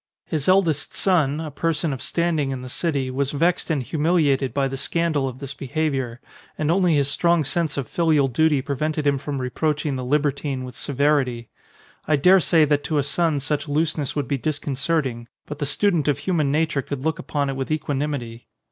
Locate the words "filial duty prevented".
7.87-9.05